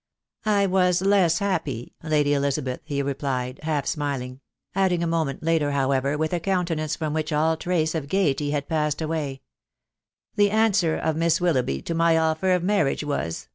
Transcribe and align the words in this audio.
"I 0.47 0.65
was 0.65 1.03
less 1.03 1.37
happy, 1.37 1.93
Lady 2.01 2.33
Elizabeth," 2.33 2.79
he 2.85 3.03
replied, 3.03 3.59
half 3.61 3.85
smiling; 3.85 4.39
adding 4.73 5.03
a 5.03 5.05
moment 5.05 5.47
after, 5.47 5.73
however, 5.73 6.17
with 6.17 6.33
a 6.33 6.39
countenance 6.39 6.95
from 6.95 7.13
which 7.13 7.31
all 7.31 7.55
trace 7.55 7.93
of 7.93 8.07
gaiety 8.09 8.49
had 8.49 8.67
passed 8.67 8.99
away," 8.99 9.41
The 10.37 10.49
answer 10.49 10.97
of 10.97 11.15
Miss 11.17 11.39
Willoughby 11.39 11.83
to 11.83 11.93
my 11.93 12.17
offer 12.17 12.49
of 12.53 12.63
marriage 12.63 13.03
was 13.03 13.47